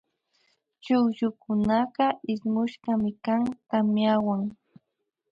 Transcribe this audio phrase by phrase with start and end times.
[0.83, 4.41] Chukllukunaka ismushkami kan tamyawan